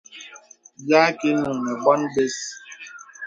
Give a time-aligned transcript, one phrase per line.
[0.85, 2.37] Bìa àkə īnuŋ nə bòn bə̀s.